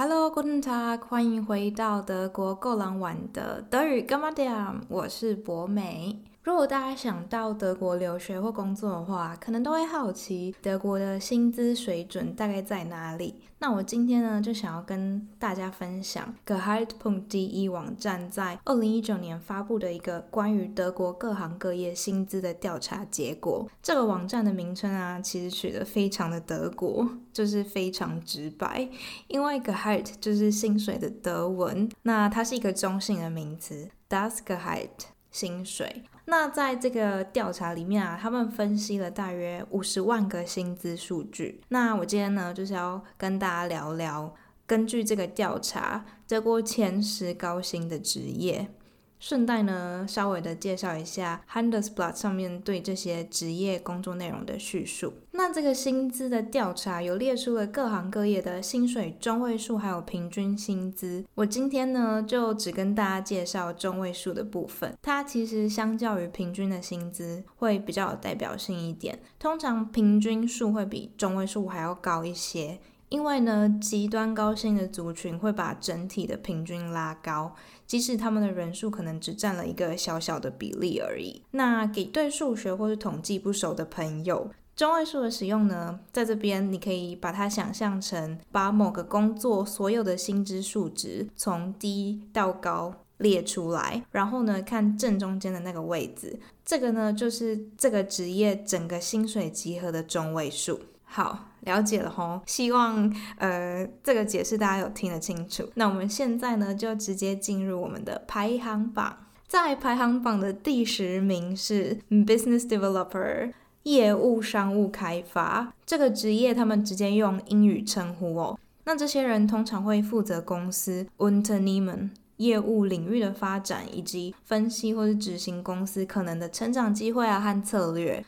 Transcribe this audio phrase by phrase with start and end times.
[0.00, 4.80] Hello, guten Tag，欢迎回到德国够狼玩的德语干嘛点？
[4.88, 6.22] 我是博美。
[6.48, 13.42] 如果大家想到德国留学或工作的话，可能都会好奇德国的薪资水准大概在哪里。
[13.58, 23.68] 那我今天呢，就想要跟大家分享 Gehalt.de 网站在二零一九年发布的一个关于德国各行各业薪资的调查结果。
[23.82, 28.88] 这个网站的名称啊，其实取得非常的德国，就是非常直白，
[29.26, 35.08] 因为 Gehalt 就是薪水的德文，那它是一个中性的名词，Das Gehalt。
[35.30, 36.04] 薪水。
[36.30, 41.62] 那在这个调查里面啊，他们分析了大约五十万个薪资数据。
[41.68, 44.34] 那我今天呢，就是要跟大家聊聊，
[44.66, 48.68] 根据这个调查，德国前十高薪的职业。
[49.18, 55.12] 顺带呢，稍微的介绍一下 Handelsblatt 上面对这些职业工作内容的叙述。
[55.32, 61.24] 那这个薪资的调查有列出了各行各业的薪水中位数，还有平均薪资。
[61.34, 64.96] 我今天呢，就只跟大家介绍中位数的部分。
[65.02, 69.18] 它其实相较于平均的薪资会比较有代表性一点。
[69.38, 72.78] 通常平均数会比中位数还要高一些。
[73.08, 77.54] 因为呢，极端高薪的族群会把整体的平均拉高，
[77.86, 81.42] 即使他们的人数可能只占了一个小小的比例而已。
[81.52, 100.78] 那给对数学或是统计不熟的朋友，中位数的使用呢，在这边你可以把它想象成把某个工作所有的薪资数值从低到高列出来，然后呢，看正中间的那个位置，这个呢就是这个职业整个薪水集合的中位数。
[101.08, 101.46] 好。
[101.62, 105.68] 了解了吼，希望呃这个解释大家有听得清楚。
[105.74, 118.58] 那我们现在呢就直接进入我们的排行榜，在排行榜的第十名是 Business Developer，业务商务开发这个职业，他们直接用英语称呼哦。
[118.84, 128.24] 那这些人通常会负责公司 Unternehmen 业务领域的发展，以及分析或是执行公司可能的成长机会啊和策略。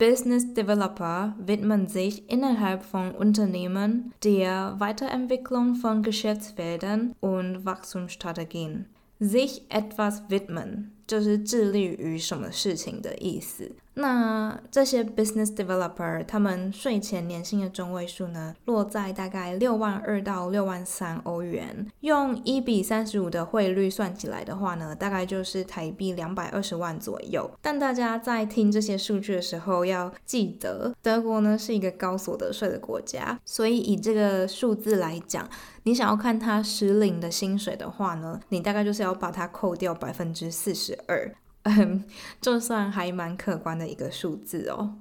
[0.00, 8.86] Business Developer widmen sich innerhalb von Unternehmen der Weiterentwicklung von Geschäftsfeldern und Wachstumsstrategien.
[9.18, 13.72] Sich etwas widmen 就是致力于什么事情的意思。
[13.94, 27.50] 那这些 business developer 他们税前年薪的中位数呢，落在大概六万二到六万三欧元，用一比三十五的汇率算起来的话呢，大概就是台币两百二十万左右。
[27.60, 35.46] 但大家在听这些数据的时候，要记得德国呢是一个高所得税的国家，所以以这个数字来讲，
[35.82, 41.34] 你想要看他实领的薪水的话呢，你大概就是要把它扣掉百分之四十二。
[41.64, 42.04] 嗯，
[42.40, 44.98] 就算还蛮可观的一个数字哦。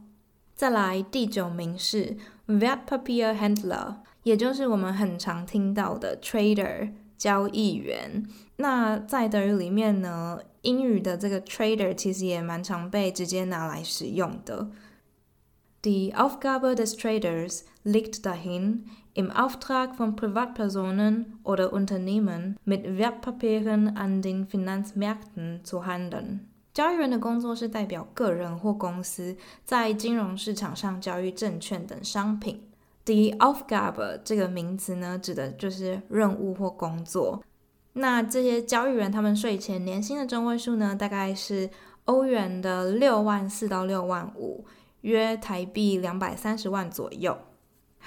[0.56, 2.18] 再来第九名是
[2.48, 8.26] Vet Papier Handler，也就是我们很常听到的 trader 交易员。
[8.58, 14.70] 那在德语里面呢，英语的这个 trader 其实也蛮常被直接拿来使用的。
[15.82, 18.82] The Aufgabe des Traders liegt dahin,
[19.20, 26.40] im Auftrag von Privatpersonen oder Unternehmen mit Wertpapieren an den Finanzmärkten zu handeln。
[26.74, 29.36] 交易员的工作是代表个人或公司
[29.66, 32.62] 在金融市场上交易证券等商品。
[33.06, 37.44] Die Aufgabe 这个名词呢，指的就是任务或工作。
[37.92, 41.70] 那这些交易员他们税前年薪的中位数呢，大概是
[42.06, 44.64] 欧元的六万四到六万五，
[45.02, 47.38] 约台币两百三十万左右。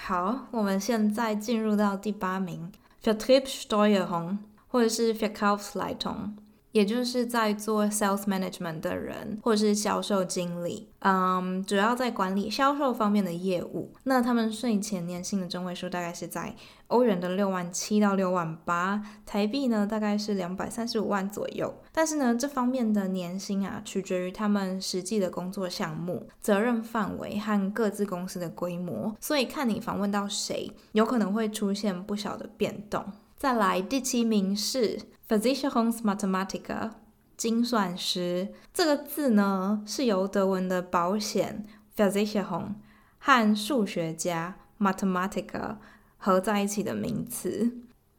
[0.05, 2.69] 好，我们现在进入到第八名
[3.01, 6.31] ，Vertriebssteuerung 或者是 Verkaufsleitung。
[6.73, 13.93] 也就是在做 sales management 的人，或者是销售经理，嗯，主要在管理销售方面的业务。
[14.03, 16.55] 那他们税前年薪的中位数大概是在
[16.87, 21.71] 欧元的六万七到六万八，台币呢大概是两百三十五万左右。
[21.91, 33.05] 但是呢，这方面的年薪啊，取决于他们实际的工作项目、责任范围和各自公司的规模，所以看你访问到谁，有可能会出现不小的变动。
[33.37, 34.99] 再来第七名是。
[35.28, 36.90] Versicherungsmathematiker
[37.36, 41.66] 精算师这个字呢，是由德文的保险
[41.96, 42.74] Versicherung
[43.18, 45.76] 和数学家 Mathematiker
[46.16, 47.72] 合在一起的名词。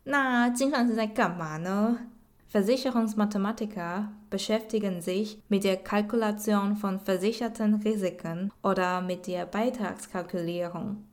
[0.03, 2.07] 那精算师在干嘛呢？
[2.51, 11.03] Versicherungsmathematiker beschäftigen sich mit der Kalkulation von versicherten Risiken oder mit der Beitragskalkulierung。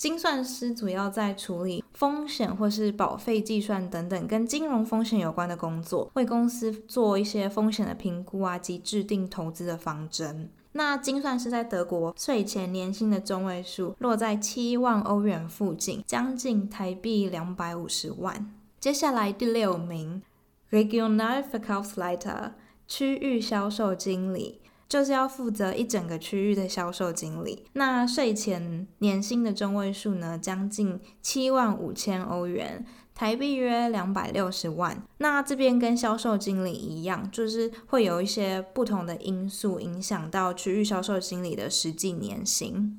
[0.00, 10.48] 精算师主要在处理风险或是保费计算等等跟金融风险有关的工作，为公司做一些风险的评估啊及制定投资的方针。
[10.72, 18.50] 那精算师在德国税前年薪的中位数落在七万欧元附近，将近台币两百五十万。
[18.78, 20.22] 接下来第六名
[20.70, 22.52] ，Regionalverkaufsleiter，
[22.88, 27.64] 区域销售经理，就是要负责一整个区域的销售经理。
[27.72, 32.84] 那税前年薪的中位数呢，将近七万五千欧元。
[33.12, 42.98] 台币约两百六十万，那这边跟销售经理一样，就是会有一些不同的因素影响到区域销售经理的实际年薪。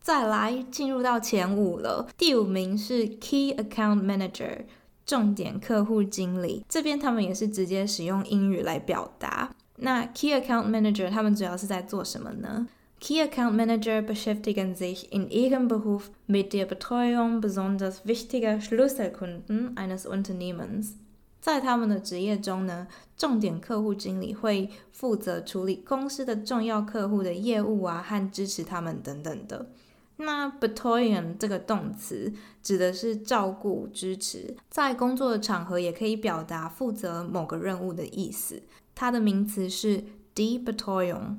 [0.00, 4.64] 再来进入到前五了，第五名是 Key Account Manager，
[5.04, 6.64] 重点客户经理。
[6.66, 9.50] 这边他们也是直接使用英语来表达。
[9.80, 12.66] 那 Key Account Manager 他们主要是在做什么呢
[13.00, 20.94] ？Key Account Manager beschäftigen sich in ihrem Beruf mit der Betreuung besonders wichtiger Schlüsselkunden eines Unternehmens。
[21.40, 29.70] 在他们的职业中呢，重点客户经理会负责处理公司的重要客户的业务啊，和支持他们等等的。
[30.18, 32.32] 那 Betreuung 这个动词
[32.62, 38.62] 指的是照顾、支持，在工作的场合也可以表达负责某个任务的意思。
[38.94, 40.04] 它的名词是
[40.34, 41.36] d e Betreuung。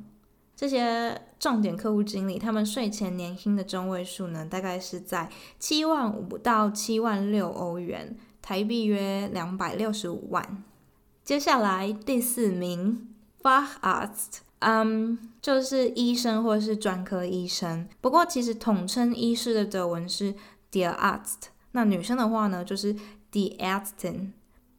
[0.56, 10.64] 这些重点客户经理，他们税前年薪的中位数呢，大概是在七万五到七万六欧元，台币约两百六十五万。
[11.24, 13.08] 接下来第四名
[13.42, 17.88] ，Facharzt，嗯，就是医生或是专科医生。
[18.02, 20.34] 不过其实统称医师的德文是
[20.70, 22.96] d e a r a r z t 那女生的话呢，就是
[23.32, 24.32] Die Ärztin。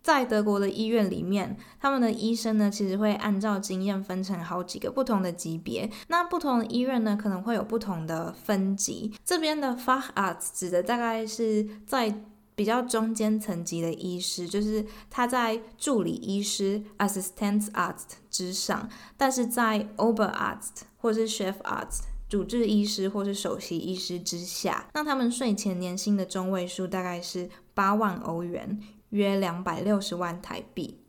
[0.03, 5.91] 在德国的医院里面，他们的医生呢，其实会按照经验分成好几个不同的级别。
[6.09, 9.13] 那不同的医院呢，可能会有不同的分级。
[9.23, 12.25] 这边的 Facharzt 指的大概是在
[12.61, 17.97] 比较中间层级的医师，就是他在助理医师 （assistant art）
[18.29, 18.87] 之上，
[19.17, 24.91] 但是在 Oberarzt 或是 Chefarzt 主治医师或是首席医师之下。
[24.93, 28.79] 那他们税前年薪的中位数大概是八万欧元。
[29.09, 31.01] 约两百六十万台币。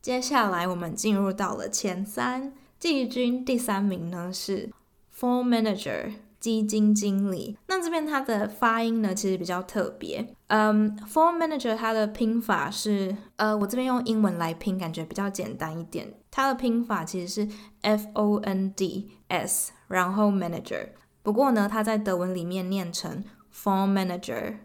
[0.00, 4.70] 接下来我们进入到了前三，季军第三名呢是
[5.14, 7.56] Fund Manager 基金经理。
[7.66, 10.34] 那这边它的发音呢其实比较特别。
[10.48, 16.14] 嗯，Fund Manager 它的拼法是，呃，我这边用英文来拼，感觉比较简单一点。
[16.30, 20.90] 它的拼法其实是 F O N D S，然后 Manager。
[21.22, 24.56] 不过呢，它在德文里面念成 Fund Manager。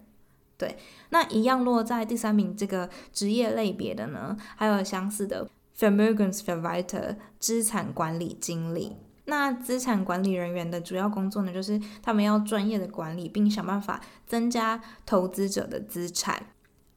[0.57, 0.77] 对，
[1.09, 8.97] 那一样落在第三名这个职业类别的呢，还有相似的 Vermögensverwalter 资产管理经理。
[9.31, 16.47] 那资产管理人员的主要工作呢，就是他们要专业的管理，并想办法增加投资者的资产。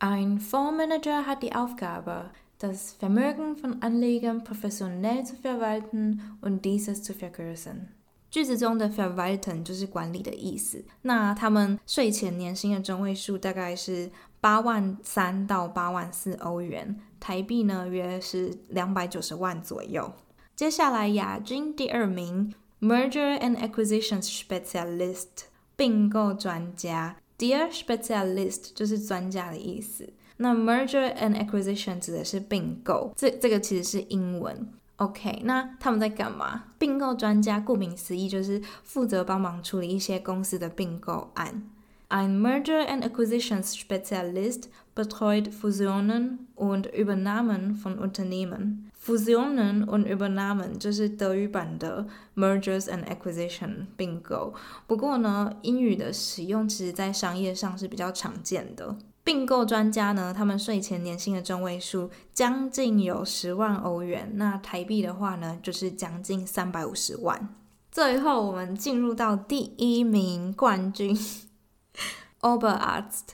[0.00, 7.14] Ein Fondsmanager hat die Aufgabe, das Vermögen von Anlegern professionell zu verwalten und dieses zu
[7.14, 7.86] vergrößern.
[8.32, 10.84] 句子中的 verwalten 就是管理的意思。
[11.02, 14.10] 那他们税前年薪的中位数大概是
[14.40, 20.12] 八万三到八万四欧元，台币呢约是两百九十万左右。
[20.55, 25.45] 接下来亚军第二名，Merger and Acquisitions Specialist
[25.75, 30.13] 并购专家，Der Spezialist 就是专家的意思。
[30.37, 34.71] 那 Merger and Acquisition 指的是并购，这这个其实是英文。
[34.97, 36.65] OK，那他们在干嘛？
[36.77, 41.63] 并购专家顾名思义就是负责帮忙处理一些公司的并购案。
[42.09, 44.63] Ein Merger and Acquisitions Spezialist
[44.95, 48.89] betreut Fusionen und Übernahmen von Unternehmen.
[49.04, 54.54] Fusionen und Übernahmen 就是德语版的 Mergers and Acquisition 并购。
[54.86, 58.96] 不过呢，英语的使用其实在商业上是比较常见的。
[59.22, 67.48] 并购专家呢，他们税前年薪的中位数将近有十万欧元，那台币的话呢，就是将近三百五十万。
[67.90, 71.16] 最后，我们进入到第一名冠军，
[72.40, 73.32] Oberarzt，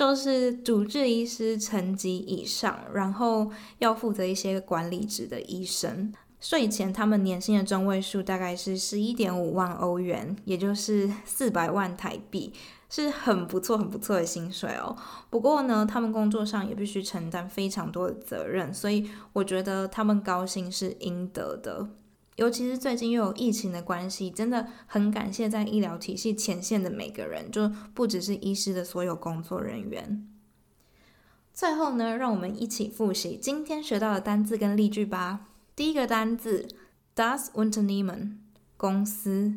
[0.00, 6.10] 就是主治医师层级以上，然后要负责一些管理职的医生。
[6.40, 12.50] 税前他们年薪的中位数大概是十一点五万欧元，也就是四百万台币。
[12.88, 14.96] 是很不错、很不错的薪水哦。
[15.28, 21.86] 不过呢，他们工作上也必须承担非常多的责任，所以我觉得他们高薪是应得的。
[22.40, 30.26] 尤其是最近又有疫情的关系，真的很感谢在医疗体系前线的每个人，就不只是医师的所有工作人员。
[31.52, 35.48] 最后呢，让我们一起复习今天学到的单字跟例句吧。
[35.76, 36.66] 第一个单字
[37.14, 38.36] ，Das Unternehmen，
[38.78, 39.56] 公司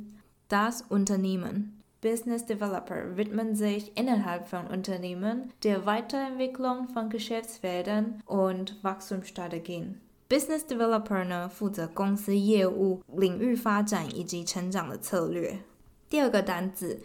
[0.49, 1.67] ，Das Unternehmen。
[2.01, 10.01] Business Developer widmen sich innerhalb von Unternehmen der Weiterentwicklung von Geschäftsfeldern und Wachstumsstrategien.
[10.29, 15.59] Business Developer 呢，负责公司业务领域发展以及成长的策略。
[16.09, 17.01] 第二个单字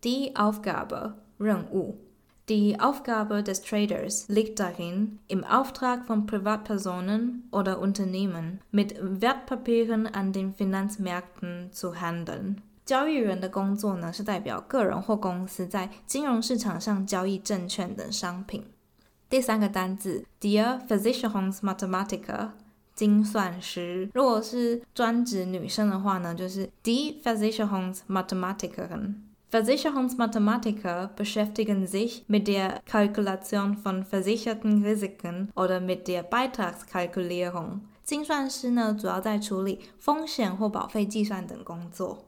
[0.00, 1.98] ，Die Aufgabe，任务。
[2.46, 10.52] Die Aufgabe des Traders liegt darin, im Auftrag von Privatpersonen oder Unternehmen mit Wertpapieren an den
[10.52, 12.56] Finanzmärkten zu handeln。
[12.84, 18.64] 交易员的工作呢，是代表个人或公司在金融市场上交易证券等商品。
[19.30, 22.48] 第三个单字，Der Versicherungsmathematiker，
[22.96, 24.10] 精算师。
[24.12, 29.14] 如果是专指女生的话呢，就是 Die Versicherungsmathematikerin。
[29.52, 37.82] Versicherungsmathematiker beschäftigen sich mit der Kalkulation von versicherten Risiken oder mit der Beitragskalkulierung。
[38.02, 42.24] 精算师呢，主要在处理风险或保费计算等工作。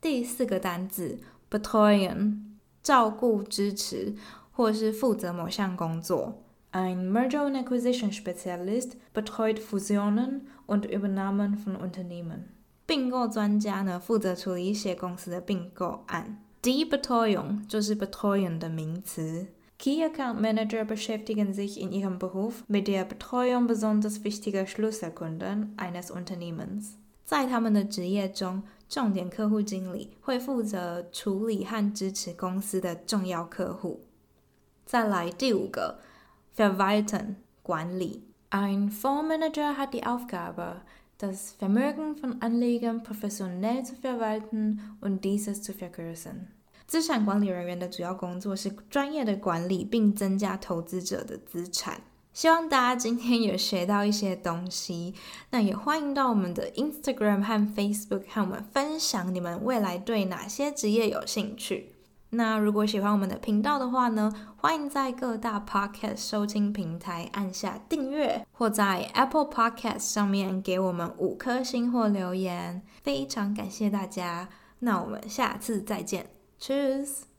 [0.00, 2.38] 第四个单字，Betreuen，
[2.82, 4.14] 照顾、支持。
[4.59, 6.41] 或是负责某项工作。
[6.71, 12.49] Ein Merger and Acquisition Spezialist betreut Fusionen und Übernahmen von Unternehmen。
[12.85, 16.41] 并购专家呢，负责处理一些公司的并购案。
[16.61, 19.47] Die Betreuung 就是 Betreuen 的名词。
[19.77, 26.93] Key Account Manager beschäftigen sich in ihrem Beruf mit der Betreuung besonders wichtiger Schlüsselkunden eines Unternehmens。
[27.25, 34.05] 在他们的职业中，重点客户经理会负责处理和支持公司的重要客户。
[34.90, 36.00] 再来第五个
[36.56, 38.24] ，Verwalten 管理。
[38.50, 40.80] Ein Fondsmanager hat die Aufgabe,
[41.16, 46.48] das Vermögen von Anlegern professionell zu verwalten und dieses zu vergrößern。
[46.88, 52.00] 资产管理人员的主要工作是专业的管理，并增加投资者的资产。
[52.32, 55.14] 希望大家今天有学到一些东西，
[55.50, 61.92] 那也欢迎到我们的 Instagram 和 Facebook 和我们分享你们未来对哪些职业有兴趣。
[62.30, 74.48] 那如果喜欢我们的频道的话呢，欢迎在各大 Podcast 收听平台按下订阅，或在 Apple Podcast 上面给我们五颗星或留言，非常感谢大家。
[74.78, 76.26] 那我们下次再见
[76.60, 77.29] ，Cheers。